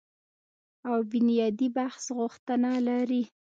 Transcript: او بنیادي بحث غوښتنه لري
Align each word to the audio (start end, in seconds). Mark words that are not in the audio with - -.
او 0.89 0.97
بنیادي 1.11 1.67
بحث 1.77 2.03
غوښتنه 2.17 2.71
لري 2.87 3.23